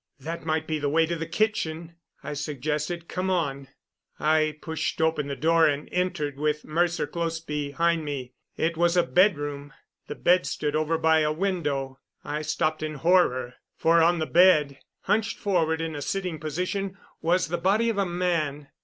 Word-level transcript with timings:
"That 0.19 0.43
might 0.47 0.65
be 0.65 0.79
the 0.79 0.89
way 0.89 1.05
to 1.05 1.15
the 1.15 1.27
kitchen," 1.27 1.93
I 2.23 2.33
suggested. 2.33 3.07
"Come 3.07 3.29
on." 3.29 3.67
I 4.19 4.57
pushed 4.59 4.99
open 4.99 5.27
the 5.27 5.35
door 5.35 5.67
and 5.67 5.87
entered, 5.91 6.39
with 6.39 6.65
Mercer 6.65 7.05
close 7.05 7.39
behind 7.39 8.03
me. 8.03 8.33
It 8.57 8.75
was 8.77 8.97
a 8.97 9.03
bedroom. 9.03 9.73
The 10.07 10.15
bed 10.15 10.47
stood 10.47 10.75
over 10.75 10.97
by 10.97 11.19
a 11.19 11.31
window. 11.31 11.99
I 12.23 12.41
stopped 12.41 12.81
in 12.81 12.95
horror, 12.95 13.57
for 13.77 14.01
on 14.01 14.17
the 14.17 14.25
bed, 14.25 14.79
hunched 15.01 15.37
forward 15.37 15.81
in 15.81 15.93
a 15.95 16.01
sitting 16.01 16.39
position, 16.39 16.97
was 17.21 17.49
the 17.49 17.59
body 17.59 17.87
of 17.87 17.99
a 17.99 18.03
man! 18.07 18.69